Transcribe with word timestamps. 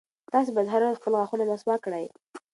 تاسي 0.31 0.49
باید 0.55 0.71
هره 0.73 0.85
ورځ 0.87 0.97
خپل 0.99 1.13
غاښونه 1.19 1.43
مسواک 1.51 1.79
کړئ. 1.85 2.05